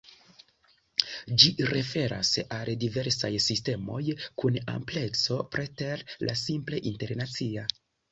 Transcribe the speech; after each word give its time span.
Ĝi 1.41 1.49
referas 1.71 2.31
al 2.55 2.71
diversaj 2.83 3.29
sistemoj 3.47 3.99
kun 4.43 4.57
amplekso 4.77 5.37
preter 5.57 6.03
la 6.29 6.35
simple 6.45 6.81
internacia. 6.93 7.67